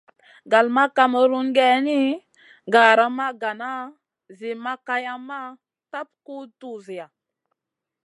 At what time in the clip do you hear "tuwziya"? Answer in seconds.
6.59-7.05